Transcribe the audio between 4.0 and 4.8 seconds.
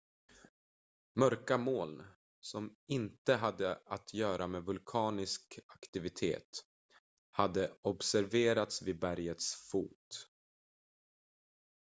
göra med